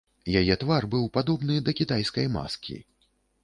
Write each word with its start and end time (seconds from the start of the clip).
Яе 0.39 0.55
твар 0.63 0.87
быў 0.95 1.05
падобны 1.19 1.59
да 1.69 1.77
кітайскай 1.83 2.27
маскі. 2.41 2.83